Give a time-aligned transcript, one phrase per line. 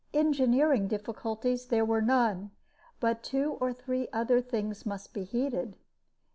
[0.15, 2.49] Engineering difficulties there were none;
[2.99, 5.75] but two or three other things must be heeded.